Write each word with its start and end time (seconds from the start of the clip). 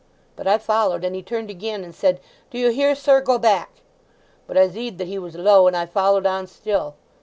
But 0.35 0.47
I 0.47 0.57
followed, 0.57 1.03
and 1.05 1.15
he 1.15 1.21
turned 1.21 1.51
again, 1.51 1.83
and 1.83 1.93
said, 1.93 2.21
'Do 2.49 2.57
you 2.57 2.71
hear, 2.71 2.95
sir? 2.95 3.21
Go 3.21 3.37
back!' 3.37 3.81
But 4.47 4.57
I 4.57 4.67
zeed 4.67 4.97
that 4.97 5.05
he 5.07 5.19
was 5.19 5.35
low, 5.35 5.67
and 5.67 5.77
I 5.77 5.85
followed 5.85 6.25
on 6.25 6.47
still. 6.47 6.95